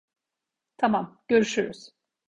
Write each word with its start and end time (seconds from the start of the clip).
Tamam, 0.77 1.21
görüşürüz. 1.27 1.91